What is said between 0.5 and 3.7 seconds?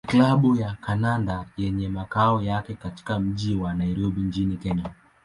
ya kandanda yenye makao yake katika mji